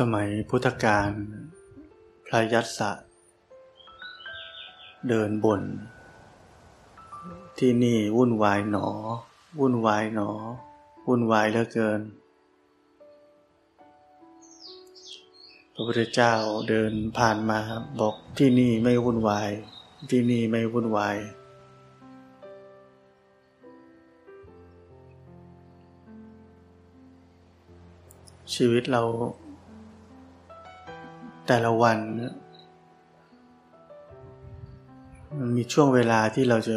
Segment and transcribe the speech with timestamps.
[0.00, 1.10] สมัยพุทธกาล
[2.26, 2.90] พระยัสสะ
[5.08, 5.62] เดินบน
[7.58, 8.88] ที่นี่วุ่นวายหนอ
[9.60, 10.30] วุ่นวายหนอ
[11.08, 12.00] วุ่นวายเหลือเกิน
[15.74, 16.34] พระพุทธเจ้า
[16.68, 17.60] เดินผ่านมา
[18.00, 19.50] บอกที่นี่ไม่วุ่นวาย
[20.10, 21.16] ที่นี่ไม่วุ่นวาย
[28.54, 29.02] ชีวิตเรา
[31.46, 31.98] แต่ละวัน
[35.38, 36.76] มันมีช่วงเวลาที่เราจะ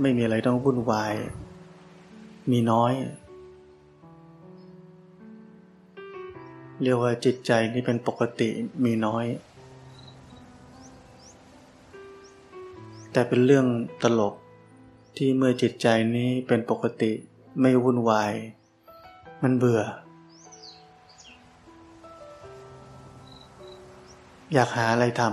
[0.00, 1.12] ไม่มีอะไรต้องวุ่นวาย
[2.50, 2.92] มีน้อย
[6.82, 8.48] เรียกว่าจิตใจนี่เป็นปกติ
[8.84, 9.24] มีน้อย
[13.12, 13.66] แต่เป็นเรื่อง
[14.02, 14.34] ตลก
[15.16, 17.12] ที่เมื่อจิตใจนี้เป็นปกติ
[17.60, 18.32] ไม่วุ่นวาย
[19.42, 19.82] มันเบื่อ
[24.54, 25.32] อยากหาอะไรทำ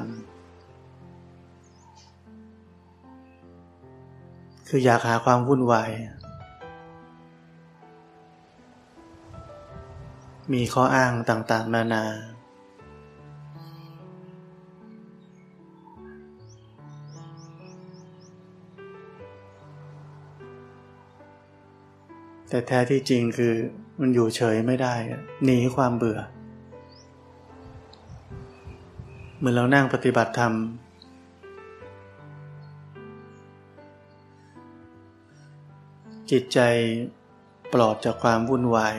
[4.68, 5.90] คืออยากหาความวุ่นวาย
[10.54, 12.06] มีข้ออ้างต่างๆ นานา
[22.50, 23.54] แต่แท้ที่จริงคือ
[24.00, 24.94] มันอยู่เฉยไม่ได้
[25.44, 26.20] หนีความเบื่อ
[29.38, 30.54] เหมือนเรานั่งปฏิบัติธรรม
[36.32, 36.60] จิตใจ
[37.74, 38.98] ปลอดจากความวุ่นวาย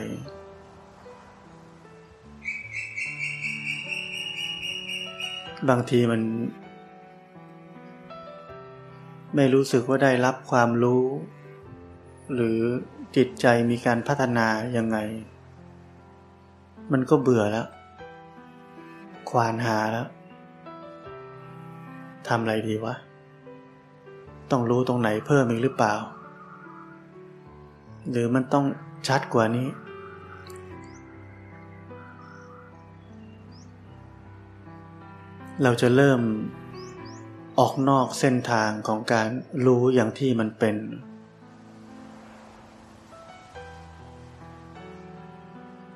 [5.69, 6.21] บางทีมัน
[9.35, 11.03] ไม่รู้สึกว่าได้รับความรู้
[12.33, 12.59] หรือ
[13.15, 14.47] จิตใจมีการพัฒนา
[14.77, 14.97] ยังไง
[16.91, 17.67] มันก็เบื่อแล้ว
[19.29, 20.07] ควานหาแล้ว
[22.29, 22.95] ทำอะไรดีวะ
[24.51, 25.95] ต้องรู้ตรงไหนเพิ่มอีกหรือเปล่า
[28.11, 28.65] หรือมันต้อง
[29.07, 29.67] ชัดกว่านี้
[35.63, 36.21] เราจะเริ่ม
[37.59, 39.27] ออกนอกเส้นทางของการ
[39.65, 40.75] รู้อย่างที่มันเป็น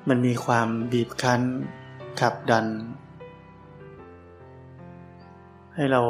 [0.08, 1.42] มันมีความบีบคั้น
[2.20, 2.66] ขับดัน
[5.74, 6.02] ให้เรา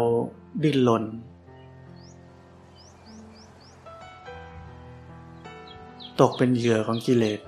[0.62, 1.04] ดิ้นรน
[6.20, 7.40] ตกเป็นเหยื่อของกิเลส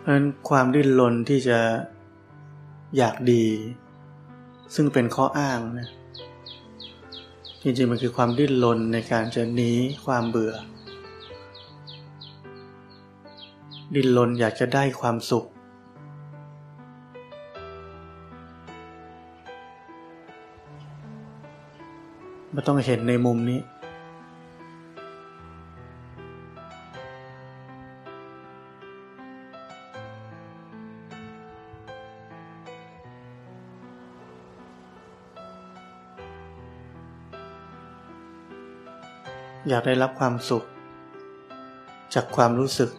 [0.00, 1.58] เพราะนั้นความดิ้นรนที่จะ
[2.96, 3.44] อยากดี
[4.74, 5.88] ซึ่งเป็นข้ออ้างนะ
[7.62, 9.72] จริงๆมันคือความดิ้นรนในการจะหนี
[10.06, 10.54] ความเบื่อ
[13.94, 15.44] ดิ้นรนอยากจะได้ความสุข
[22.52, 23.60] ไม่ต้องเห็นในมุมนี้
[39.68, 40.64] อยากได้รับความสุข
[42.14, 42.90] จากความรู้สึก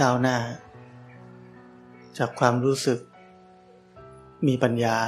[0.00, 0.36] ก้าวหน้า
[2.18, 2.98] จากความรู้สึก
[4.46, 4.98] มีปัญญา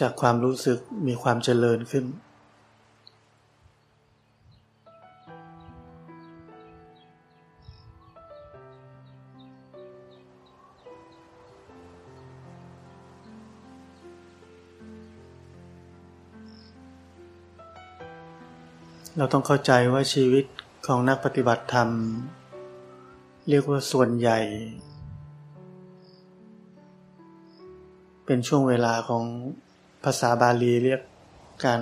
[0.00, 2.04] จากความรู้สึกมีความเจริญขึ้น
[19.16, 20.44] เราต้องเข้าใจว่าชีวิต
[20.92, 21.88] ของนักปฏิบัติธรรม
[23.48, 24.38] เรียกว่าส่วนใหญ่
[28.26, 29.24] เป็นช่วงเวลาของ
[30.04, 31.00] ภาษาบาลีเรียก
[31.64, 31.80] การ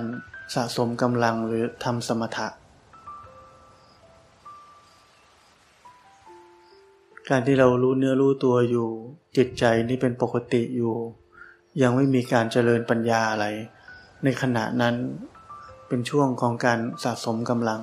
[0.55, 2.47] สะสมกำลังหรือทำสมถะ
[7.29, 8.87] การที่เรารู้เนื้อรู้ตัวอยู่
[9.37, 10.95] จิตใจนี่เป็นปกติอยู่
[11.81, 13.45] ยังไม่มีการเจริญปัญญาอะไร
[14.23, 14.95] ในขณะนั้น
[15.87, 17.81] เป็นช่วงของการสะสมกำลัง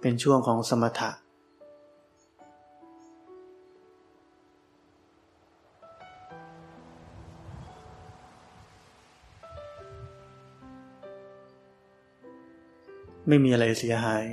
[0.00, 1.10] เป็นช่วงของสมถะ
[13.28, 14.24] ไม่มีอะไรเสียหาย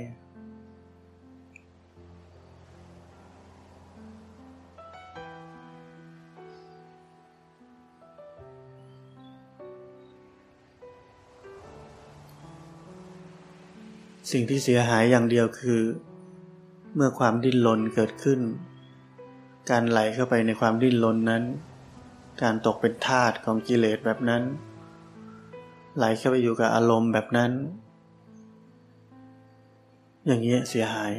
[14.30, 15.80] สิ่งที่เสียหายอย่างเดียวคือ
[16.94, 18.40] เมื่อความดิ้นรนเกิดขึ้น
[19.70, 21.42] การไหลเข้าไปในความดิ้นรนนั้น
[22.42, 24.42] การตกเป็นทาสของกิเลสแบบนั้น
[25.96, 27.52] ไหลเข้าไปอยู่กับอารมณ์แบบนั้น
[30.26, 31.12] อย่างนี้เสียหาย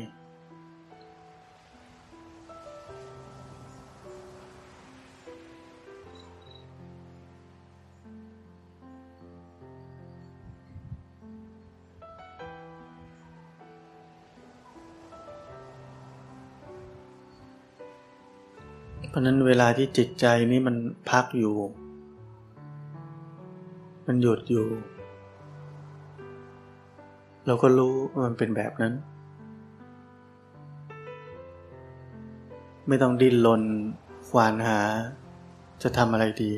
[19.20, 20.76] ราะนั้นเวลาที่จิตใจนี้มัน
[21.10, 21.56] พักอยู่
[24.08, 24.66] มันหยุดอยู่
[27.46, 28.94] เราก็รู้ว่ามันเป็นแบบนั้น
[32.88, 33.64] ไม่ต้องดิ้นรน
[34.30, 34.80] ควานหา
[35.84, 36.52] จะทำอะไรดี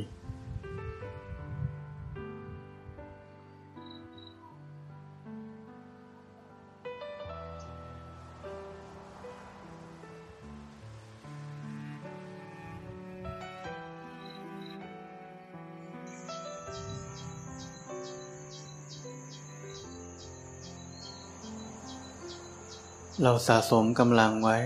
[23.25, 24.57] เราสะสมกำลังไว้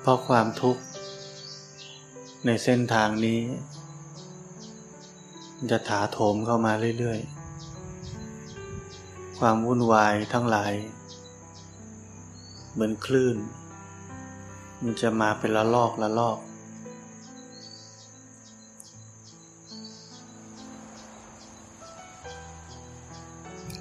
[0.00, 0.82] เพราะความทุกข์
[2.46, 3.40] ในเส้นทางนี้
[5.70, 10.72] จะถาโถมเข้ามาเรื่อยๆ ความวุ่นวายทั้งหลาย
[12.72, 13.36] เหมือนคลื่น
[14.82, 16.38] มันจะมาเป็นละลอกละลอก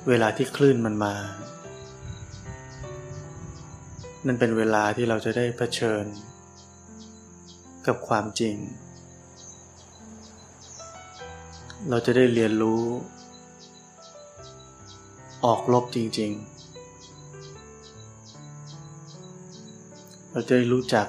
[0.10, 1.14] เวลาที่คลื่นมันมา
[4.26, 6.06] นั่นเป็นเวลาที่เราจะได้เผชิญ
[7.88, 8.56] กับความจริง
[11.90, 12.84] เราจะได้เรียนรู้
[15.46, 16.62] ออกลบจริง ๆ
[20.32, 21.08] เราจะได้รู้จัก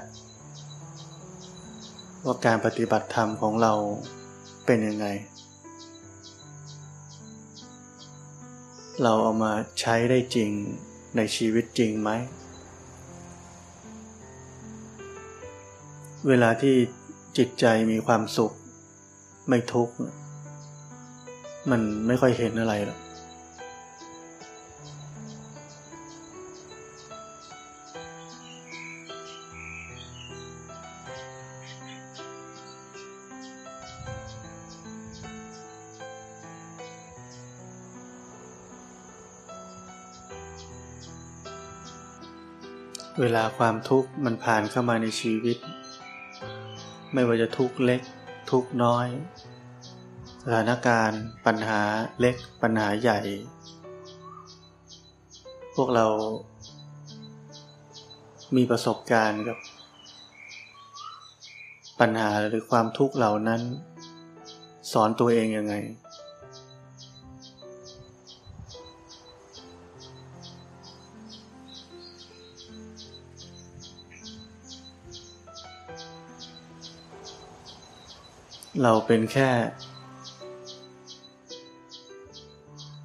[2.24, 3.72] ว่าการปฏิบัติธรรมของเรา
[4.66, 5.06] เป็นยังไง
[9.02, 10.50] เราเอามาใช้ได้จริง
[11.16, 12.10] ในชีวิตจริงไหม
[16.28, 16.74] เวลาที่
[17.38, 18.52] จิตใจมีความสุข
[19.48, 19.94] ไม่ทุกข์
[21.70, 23.01] มันไม่ค่อยเห็นอะไรหรอก
[43.20, 45.58] เวลาความทุกข์มันผ่านเข้ามาในชีวิต
[47.12, 48.00] ไม่ว่าจะทุกข์เล็ก
[48.50, 49.06] ทุกข์น้อย
[50.42, 51.80] สถานการณ์ ปัญหา
[52.20, 53.20] เล็ก ปัญหาใหญ่
[55.74, 56.06] พวกเรา
[58.56, 59.58] มีประสบการณ์กับ
[62.00, 63.62] ปัญหาหรือความทุกข์เหล่านั้น
[64.92, 65.74] สอนตัวเองยังไง
[78.82, 79.50] เราเป็นแค่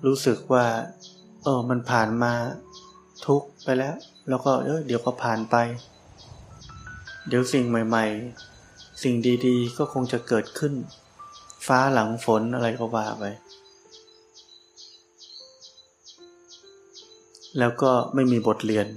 [0.06, 0.66] รู้สึกว่า
[1.44, 2.34] เออมันผ่านมา
[3.26, 3.96] ทุกไปแล้ว
[4.30, 5.56] แล้วก็เออเดี๋ยวก็ผ่านไป
[7.28, 8.06] เดี๋ยวสิ่งใหม่
[8.54, 9.16] ๆ สิ่ง
[9.46, 10.74] ดีๆ ก็คงจะเกิดขึ้น
[11.68, 13.24] ฟ้าหลังฝนอะไรก็ว่าไป
[17.60, 18.88] แล้วก็ไม่มีบทเรียน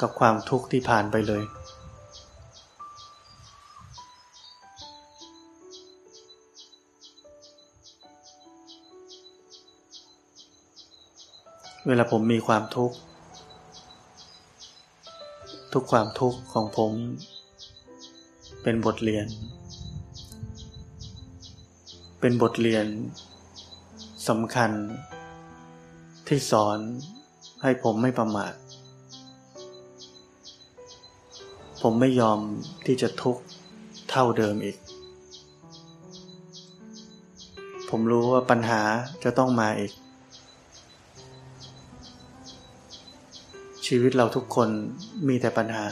[0.00, 1.42] กับความทุกข์ที่ผ่านไปเลย
[11.92, 12.96] เวลาผมมีความทุกข์
[15.72, 16.92] ทุกความทุกข์ของผม
[18.62, 19.26] เป็นบทเรียน
[22.20, 22.86] เป็นบทเรียน
[24.28, 24.70] สำคัญ
[26.28, 26.78] ที่สอน
[27.62, 28.52] ให้ผมไม่ประมาท
[31.82, 32.38] ผมไม่ยอม
[32.86, 33.42] ที่จะทุกข์
[34.10, 34.76] เท่าเดิมอีก
[37.90, 38.82] ผมรู้ว่าปัญหา
[39.24, 39.92] จะต้องมาอีก
[43.94, 44.68] ชีวิตเราทุกคน
[45.28, 45.86] มีแต่ปัญหา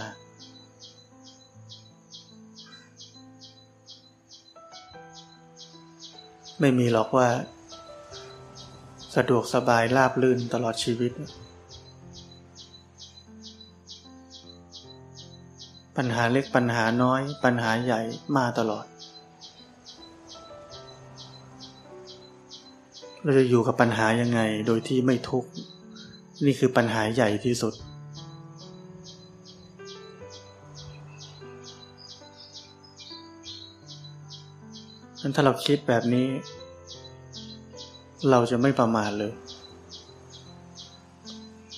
[6.61, 7.29] ไม่มีหรอกว่า
[9.17, 11.13] สะดวกสบายราบลื่นตลอดชีวิต
[15.97, 18.01] ปัญหาเล็กปัญหาน้อย ปัญหาใหญ่
[18.37, 18.87] มาตลอด
[23.23, 25.51] เราจะอยู่กับปัญหายังไงโดยที่ไม่ทุกข์
[26.45, 27.75] นี่คือปัญหาใหญ่ที่สุด
[35.29, 36.29] นั้นถ้าเราคิดแบบนี้
[38.31, 39.33] เราจะไม่ประมาทเลย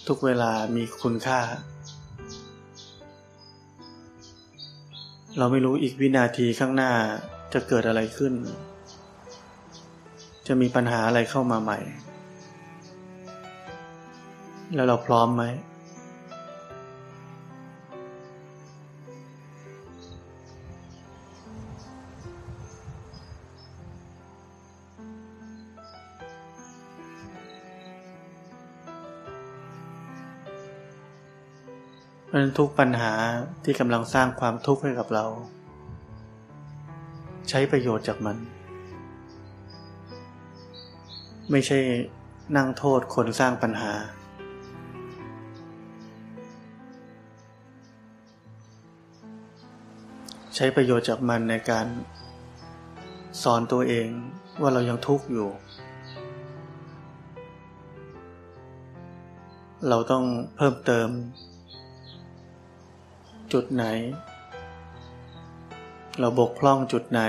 [0.07, 1.41] ทุกเวลามีคุณค่า
[5.39, 6.93] เราไม่รู้อีกวินาทีข้างหน้า
[7.53, 8.33] จะเกิดอะไรขึ้น
[10.47, 11.79] จะมีปัญหาอะไรเข้ามาใหม่
[14.75, 33.13] แล้วเราพร้อมไหมะนั้นทุกปัญหา
[33.65, 35.27] ที่กำลังสร้างความทุกข์ให้กับเรา
[37.49, 38.37] ใช้ประโยชน์จากมัน
[41.51, 41.79] ไม่ใช่
[42.57, 43.93] นั่งโทษคนสร้างปัญหา
[50.57, 51.87] ใช้ประโยชน์จากมันในการ
[53.43, 54.09] สอนตัวเอง
[54.61, 55.49] ว่าเรายังทุกข์อยู่
[59.89, 60.25] เราต้อง
[60.57, 61.09] เพิ่มเติม
[63.53, 63.85] จุดไหน
[66.21, 67.21] เราบกพร่องจุดไหน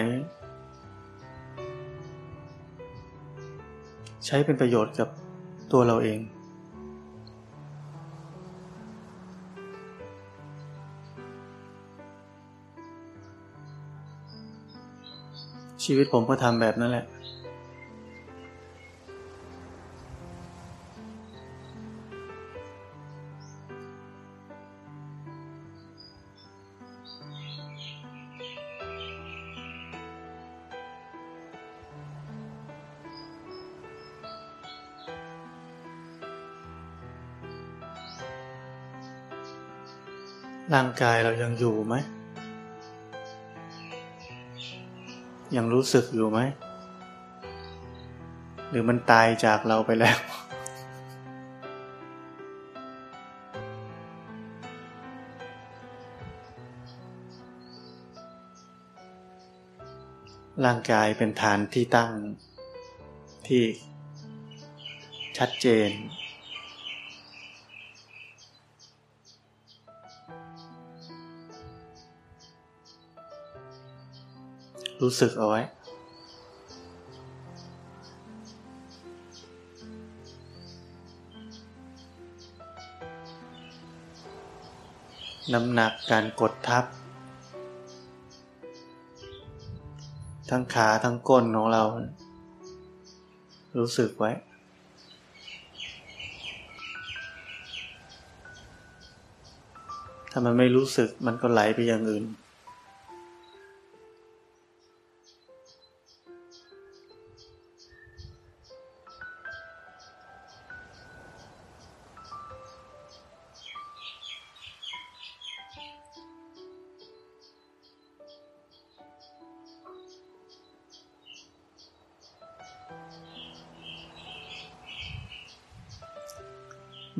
[4.25, 5.09] ใช้เป็นประโยชน์กับ
[5.71, 6.19] ตัวเราเอง
[15.83, 41.95] ชีวิตผมก็ทำแบบนั้นแหละางกายเรายังอยู่ไหม
[45.55, 46.39] ยังรู้สึกอยู่ไหม
[48.69, 50.17] หรือมันตายจากเราไปแล้ว
[60.65, 62.11] ร่างกายเป็นฐานที่ตั้ง
[63.47, 63.63] ที่
[65.37, 65.89] ชัดเจน
[75.01, 75.61] รู้สึกเอาไว้
[85.53, 86.85] น้ำหนักการกดทับ
[90.49, 91.83] ทั้งขาทั้งก้นของเรา
[93.79, 94.31] รู้สึกไว้
[100.31, 102.25] ถ้ามันไม่รู้สึกมันก็ไหลไปอย่างอื่น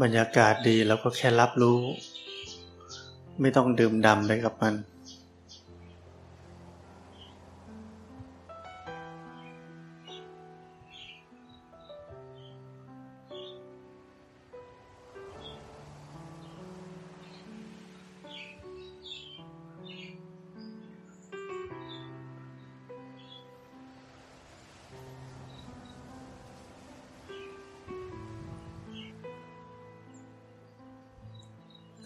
[0.02, 1.80] บรรยากาศดีเราก็แค่รับรู้
[3.42, 4.74] ไม่ต้องดื่มดำไปกับมัน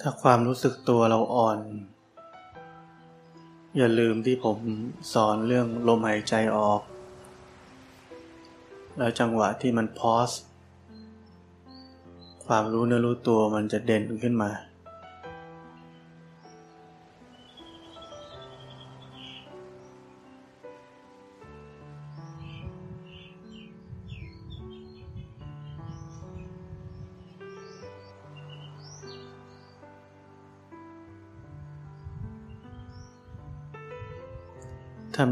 [0.02, 1.60] ถ้าความรู้สึกตัวเราอ่อน
[3.78, 4.58] อย่าลืมที่ผม
[5.14, 6.82] สอนเรื่องลมหายใจออก
[8.98, 10.30] แล้วจังหวะที่มันพอส
[12.46, 14.52] ความรู้เนื้อรู้ตัวมันจะเด่นขึ้นมา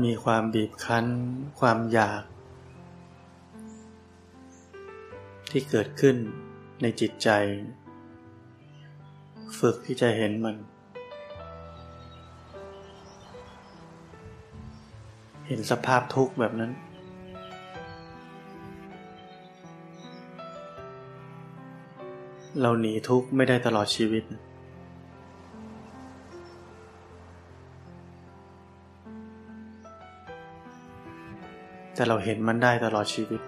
[0.06, 1.06] มีความบีบคั้น
[1.60, 2.24] ความอยาก
[5.52, 6.16] ที่เกิดขึ้น
[6.82, 7.30] ในจิตใจ
[9.60, 10.56] ฝึกที่จะเห็นมัน
[15.48, 16.72] เห็นสภาพทุกข์แบบนั้น
[22.62, 24.24] เราหนีทุกข์ไม่ได้ตลอดชีวิต
[31.96, 33.42] แต่เราเห็นมันได้ตลอดชีวิต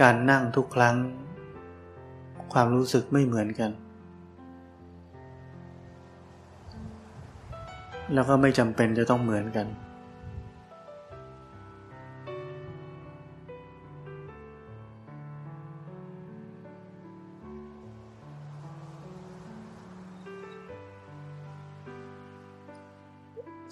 [0.00, 0.96] การนั่งทุกครั้ง
[2.52, 3.70] ความรู้สึกไม่เหมือนกัน
[8.14, 9.66] แล้วก็ไม่จำเป็นจะต้องเหมือนกัน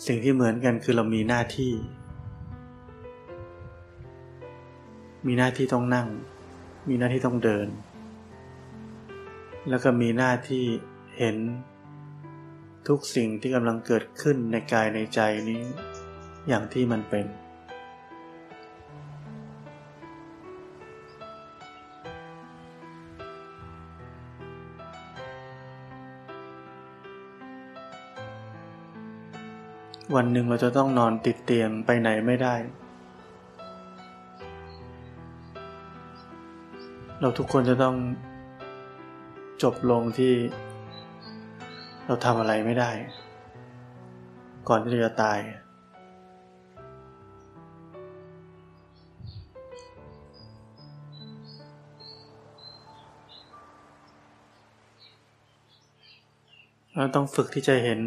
[0.07, 1.73] สิ่งที่เหมือนกันคือเรามีหน้าที่
[5.27, 6.09] มีหน้าที่ต้องนั่ง
[6.89, 7.69] มีหน้าที่ต้องเดิน
[9.69, 10.65] แล้วก็มีหน้าที่
[11.19, 11.37] เห็น
[12.89, 15.63] ทุกสิ่งที่กำลังเกิดขึ้นในกายในใจนี้
[16.49, 17.27] อย่างที่มันเป็น
[30.15, 32.55] วันหนึ่งเราจะต้องนอนติดเตียงไปไหนไม่ได้
[37.21, 37.97] เราทุกคนจะต้อง
[39.63, 40.33] จบลงที่
[42.07, 42.91] เราทำอะไรไม่ได้
[44.69, 45.39] ก่อนที่เราจะตาย
[56.97, 58.01] เราต้องฝึกที่จะเห็น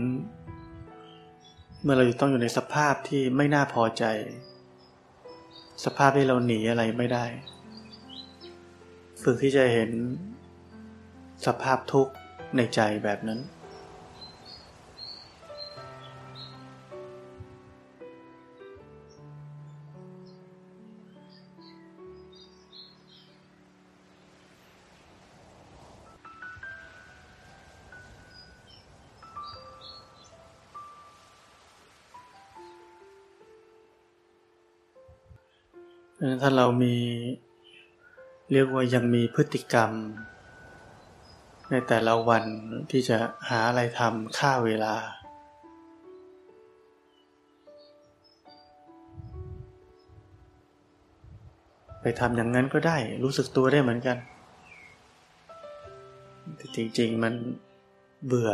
[1.81, 4.03] เมื่อเราต้องอยู่ในสภาพที่ไม่น่าพอใจ
[5.85, 7.25] สภาพที่เราหนีอะไรไม่ได้
[9.29, 9.91] ฝึกที่จะเห็น
[11.45, 12.13] สภาพทุกข์
[12.55, 13.39] ในใจแบบนั้น
[36.41, 36.95] ถ้าเรามี
[38.51, 39.91] เรียกว่ายังมีพฤติกรรม
[41.71, 42.43] ในแต่ละวัน
[42.91, 43.17] ที่จะ
[43.49, 44.95] หาอะไรทำฆ่าเวลา
[52.01, 54.17] ไปทำอย่างนั้นก็ได้ รู้สึกตัวได้เหมือนกัน
[56.57, 57.33] แต่จริง ๆ มัน
[58.27, 58.51] เบื่อ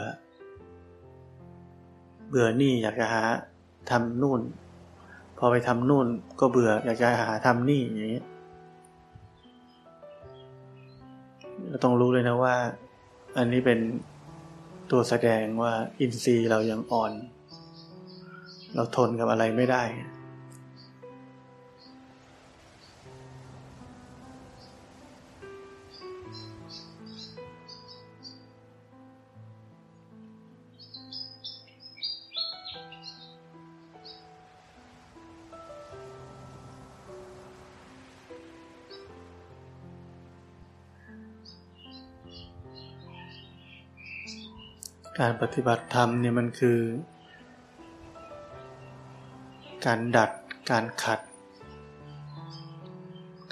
[2.30, 3.24] เบื่อนี่อยากจะหา
[3.92, 4.42] ทำนู่น
[5.38, 6.08] พอไปทำนู่น
[6.40, 8.24] ก็เบื่ออยากจะหาทำนี่อย่างนี้
[11.74, 12.56] เราต้องรู้เลยนะว่า
[13.38, 13.80] อันนี้เป็น
[14.92, 17.12] ตัวแสดงว่าอินทรีย์เรายังอ่อน
[18.76, 19.84] เราทนกับอะไรไม่ได้
[45.22, 46.80] การปฏิบัติธรรมเนี่ยมันคือ
[49.86, 50.32] การดัด
[50.72, 51.20] การขัด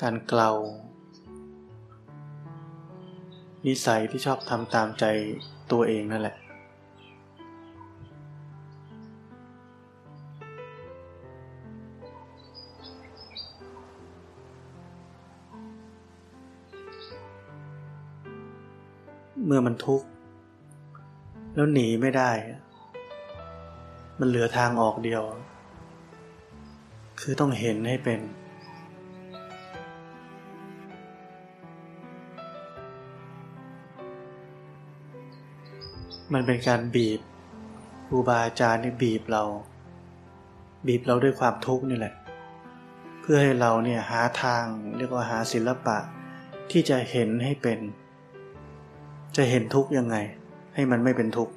[0.02, 0.52] การเกลา
[3.66, 5.06] นิสัยที่ชอบทำตามใจ
[5.72, 6.36] ตัวเองนั่นแหละ
[19.46, 20.11] เมื่อมันทุกข์
[21.54, 22.32] แล้วหนีไม่ได้
[24.20, 25.22] มันเหลือทางออกเดียว
[27.22, 28.20] คือต้องเห็นให้เป็น
[36.34, 37.20] มันเป็นการบีบ
[38.08, 39.44] ครูบาอาจารย์นี่บีบเรา
[40.88, 42.14] บีบเราด้วยความทุกข์นี่แหละ
[43.22, 44.64] เพื่อให้เราเนี่ยหาทาง
[44.98, 45.98] เรียกว่าหาศิลปะ
[46.72, 47.80] ที่จะเห็นให้เป็น
[49.36, 50.16] จะเห็นทุกข์ยังไง
[50.74, 51.54] ให้มันไม่เป็นทุกข์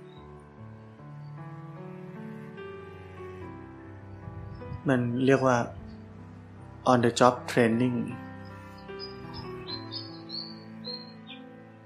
[4.88, 5.56] มันเรียกว่า
[6.90, 7.96] on the job training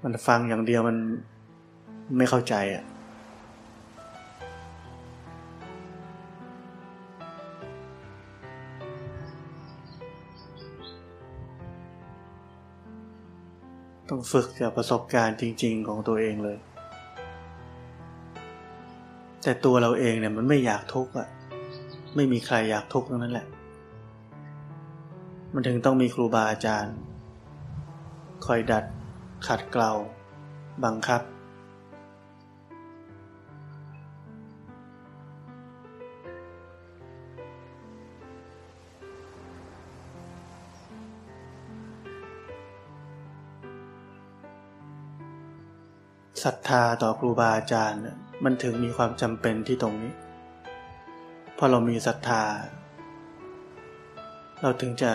[0.03, 0.97] มันฟังอย่างเดียวมัน
[2.17, 2.83] ไม่เข้าใจอะ
[14.09, 16.57] ต้องฝึกจากประสบการณ์จริง ๆ ของตัวเองเลย
[19.49, 21.27] แต่ตัวเราเองเนี่ยมันไม่อยากทุกข์อะ
[22.15, 23.47] ไม่มีใครอยากทุกข์ทั้งนั้นแหละ
[25.53, 26.95] มันถึงต้องมีครูบาอาจารย์
[28.45, 28.85] คอยดัด
[29.47, 29.91] ขัดเกลา
[30.83, 31.21] บังคับ
[46.43, 48.01] ศรัทธาต่อครูบาอาจารย์
[48.43, 50.13] มันถึงมีความจำเป็นที่ตรงนี้
[51.57, 52.43] พอเรามีศรัทธา
[54.61, 55.11] เราถึงจะ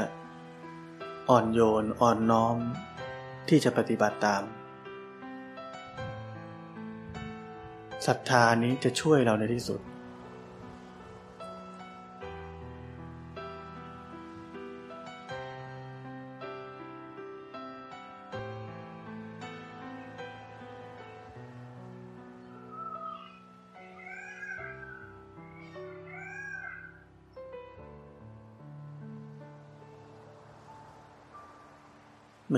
[1.31, 2.57] อ่อนโยนอ่อนน้อม
[3.49, 4.43] ที่จะปฏิบัติตาม
[8.07, 9.81] ศรัทธานี้จะช่วยเราในที่สุด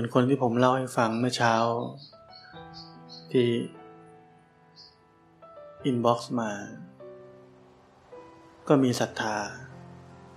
[0.07, 1.53] เหมือนคนที่ผมเล่าให้ฟังเมื่อเช้า
[3.31, 3.49] ที่
[5.85, 6.51] อินบ็อกซ์มา
[8.67, 9.37] ก็มีศรัทธา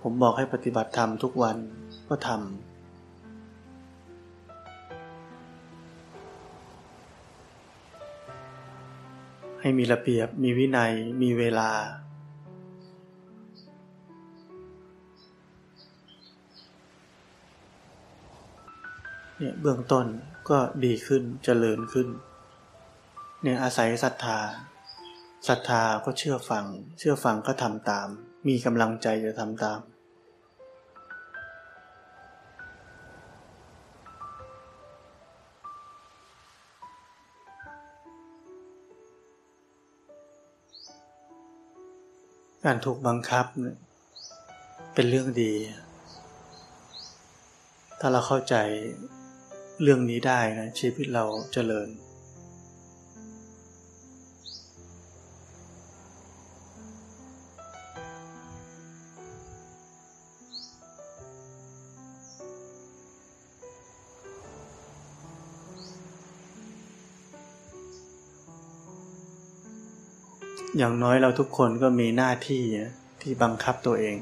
[0.01, 1.57] ผมบอกให้ปฏิบัติธรรมทุกวัน
[2.09, 2.39] ก็ทำ
[9.59, 11.71] ให้มีระเบียบมีวินัยมีเวลา
[19.43, 20.05] เนี่ยเบื้องต้น
[20.49, 22.07] ก็ดีขึ้นเจริญขึ้น
[23.43, 24.39] เนี่ยอาศัยศรัทธา
[25.47, 26.65] ศรัทธาก็เชื่อฟัง
[26.99, 28.07] เชื่อฟังก็ทำตาม
[28.47, 29.79] มีกำลังใจจะทำตาม
[42.65, 43.77] การถูกบังคับเนี่ย
[44.93, 45.53] เป็นเรื่องดี
[47.99, 48.55] ถ้าเราเข้าใจ
[49.83, 51.89] เรื่องนี้ได้นะชีวิตเราเจริญ
[70.77, 72.63] อย่างน้อยเราทุกคนก็มีหน้าที่
[73.21, 74.17] ที่บังคับตัวเอง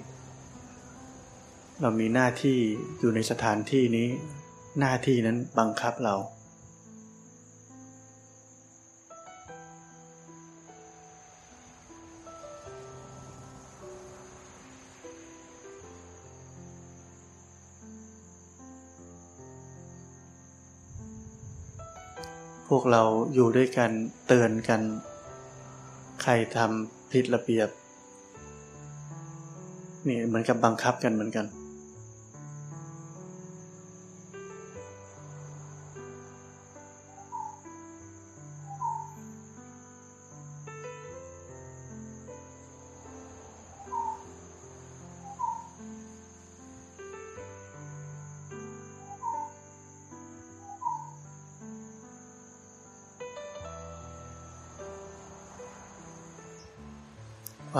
[1.82, 2.58] เรามีหน้าที่
[3.00, 4.10] อยู่ในสถานที่นี้
[4.80, 6.16] หน้าที่นั้นบังคับเรา
[22.70, 23.92] พวกเราอยู่ด้วยกัน
[24.28, 24.82] เตือนกัน
[26.22, 27.70] ใครทำผิดระเบียบ
[30.08, 31.46] นี่เหมือนกับบังคับกันเหมือนกัน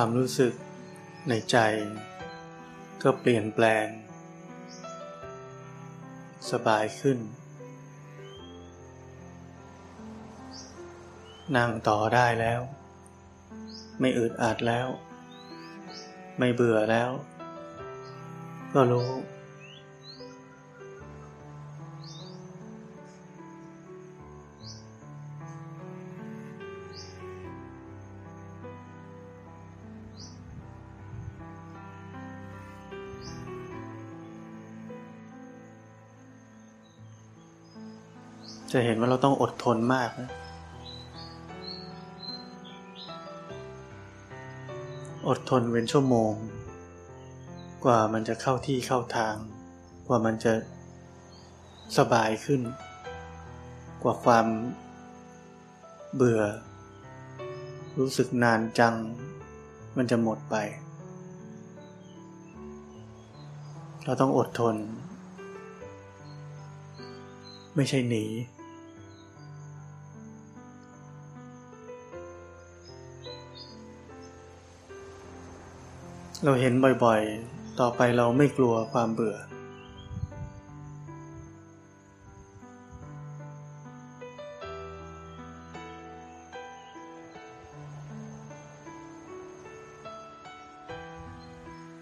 [0.10, 0.54] ความรู้สึก
[1.30, 1.58] ในใจ
[3.04, 3.88] ก็เปลี่ยนแปลง
[6.52, 7.20] สบายขึ้น
[11.58, 12.62] นั่งต่อได้แล้ว
[14.00, 14.88] ไม่อึดอัดแล้ว
[16.38, 17.10] ไม่เบื่อแล้ว
[18.74, 19.10] ก็รู้
[38.74, 40.32] จะเห็นว่าเราต้องอดทนมากนะ
[45.28, 46.34] อดทนเป็นชั่วโมง
[47.86, 49.36] กว่ามันจะเข้าที่เข้าทาง
[50.08, 50.54] กว่ามันจะ
[51.98, 52.62] สบายขึ้น
[54.04, 54.46] กว่าความ
[56.16, 56.42] เบื่อ
[58.00, 58.96] รู้สึกนานจัง
[59.98, 60.56] มันจะหมดไป
[64.06, 64.76] เราต้องอดทน
[67.76, 68.26] ไม่ใช่หนี
[76.46, 76.74] เราเห็น
[77.04, 79.38] บ่อยๆ ต่อไปเราไม่กลัวความเบื่อ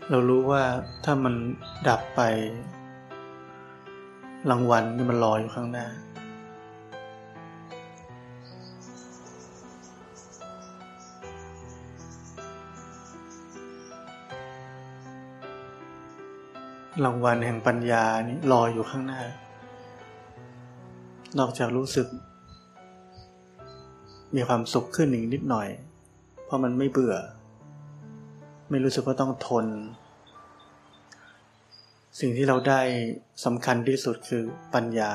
[0.10, 0.64] เรารู้ว่า
[1.04, 1.34] ถ้ามัน
[1.88, 2.22] ดับไป
[4.50, 5.88] รางวัลมันรออยู่ข้างหน้า
[17.06, 19.22] รางวัลแห่งปัญญานี่รออยู่ข้างหน้า
[21.40, 22.08] นอกจากรู้สึก
[24.36, 25.70] มีความสุขขึ้นอีกนิดหน่อย
[26.46, 27.16] เพราะมันไม่เบื่อ
[28.70, 29.66] ไม่รู้สึกว่าต้องทน
[32.20, 32.82] สิ่งที่เราได้
[33.46, 35.12] สำคัญที่สุดคือปัญญา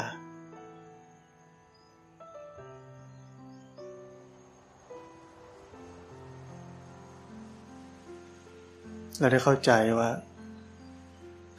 [9.20, 10.10] เราได้เข้าใจว่า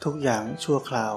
[0.04, 1.14] ทุกอย่างชั่วคราว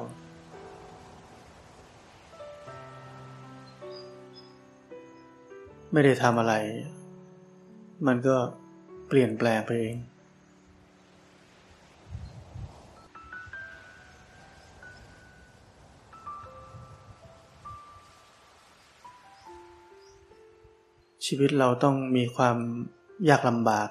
[5.91, 6.53] ไม่ได้ทำอะไร
[8.07, 8.35] มันก็
[9.07, 9.95] เปลี่ยนแปลงไปเอง
[21.25, 22.57] ชีวิตเราต้องมีความ
[23.29, 23.89] ยากลำบาก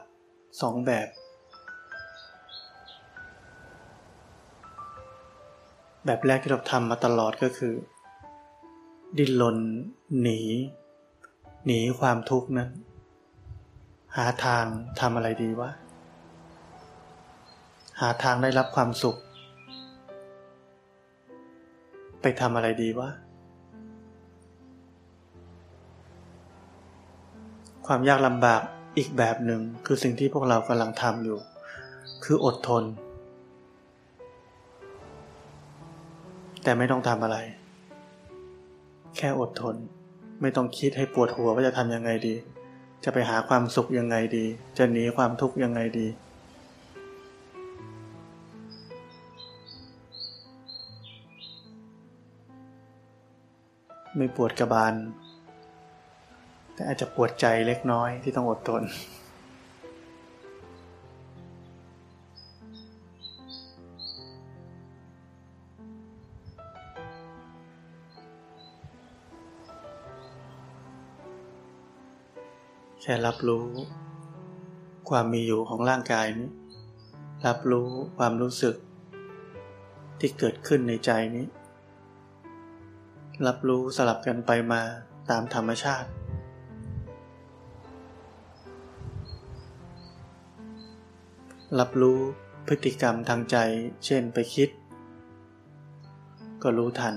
[0.60, 1.08] สองแบบ
[6.06, 7.74] แบบแรกที่เราทำมาตลอดก็คือ
[9.18, 9.58] ดิ้นรน
[10.22, 10.40] หนี
[11.66, 12.70] หนีความทุกข์นั้น
[14.16, 14.64] หาทาง
[15.00, 15.70] ทำอะไรดีวะ
[18.00, 19.16] หาทางได้รับความสุข
[22.22, 23.10] ไปทำอะไรดีวะ
[27.86, 28.62] ความยากลำบาก
[28.98, 31.38] อีกแบบหนึ่งคือสิ่งที่พวกเรากำลังทำอยู่
[32.24, 32.84] คืออดทน
[36.66, 37.38] แต่ไม่ต้องทำอะไร
[39.16, 39.76] แค่อดทน
[40.42, 42.34] ไม่ต้องคิดให้ปวดหัวว่าจะทำยังไงดี
[43.04, 44.44] จะไปหาความสุขยังไงดี
[44.78, 46.06] จะหนีความทุกข์ยังไงดี
[54.16, 54.94] ไม่ปวดกระบาล
[56.74, 58.82] แต่อาจจะปวดใจเล็กน้อยที่ต้องอดทน
[73.08, 73.66] ค่รับรู้
[75.10, 76.50] ความมีอยู่ของร่างกายนี้
[77.46, 77.88] รับรู้
[78.18, 78.76] ความรู้สึก
[80.18, 81.46] ที่เกิดขึ้นในใจนี้
[83.46, 84.82] รับรู้สลับกันไปมา
[85.30, 86.08] ตามธรรมชาติ
[91.78, 92.18] รับรู้
[92.66, 93.56] พฤติกรรมทางใจ
[94.04, 94.70] เช่นไปคิด
[96.62, 97.16] ก็รู้ทัน